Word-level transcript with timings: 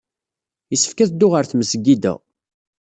Yessefk 0.71 0.99
ad 0.99 1.09
dduɣ 1.11 1.31
ɣer 1.33 1.45
tmesgida. 1.47 2.13